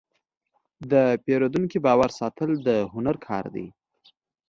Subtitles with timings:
[0.91, 3.67] د پیرودونکي باور ساتل د هنر کار دی.